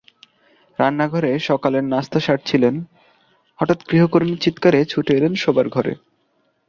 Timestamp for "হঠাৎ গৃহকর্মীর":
3.59-4.41